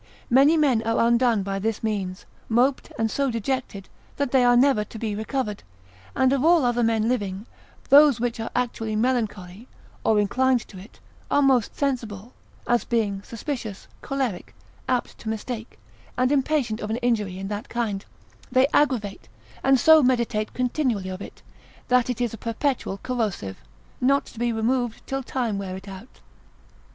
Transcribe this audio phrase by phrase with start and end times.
[0.31, 4.83] Many men are undone by this means, moped, and so dejected, that they are never
[4.83, 5.61] to be recovered;
[6.15, 7.45] and of all other men living,
[7.89, 9.67] those which are actually melancholy,
[10.03, 12.33] or inclined to it, are most sensible,
[12.65, 14.55] (as being suspicious, choleric,
[14.89, 15.77] apt to mistake)
[16.17, 18.03] and impatient of an injury in that kind:
[18.51, 19.29] they aggravate,
[19.61, 21.43] and so meditate continually of it,
[21.89, 23.57] that it is a perpetual corrosive,
[24.01, 26.21] not to be removed, till time wear it out.